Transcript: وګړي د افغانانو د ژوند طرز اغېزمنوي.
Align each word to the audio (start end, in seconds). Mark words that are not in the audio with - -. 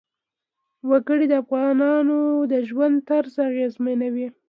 وګړي 0.89 1.25
د 1.29 1.33
افغانانو 1.43 2.19
د 2.51 2.53
ژوند 2.69 2.95
طرز 3.09 3.35
اغېزمنوي. 3.49 4.27